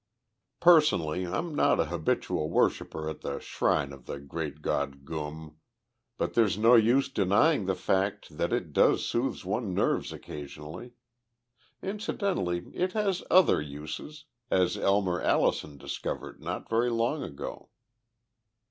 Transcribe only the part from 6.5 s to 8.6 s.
no use denying the fact that